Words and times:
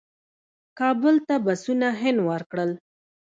کابل 0.79 1.15
ته 1.27 1.35
بسونه 1.45 1.87
هند 2.01 2.19
ورکړل. 2.29 2.71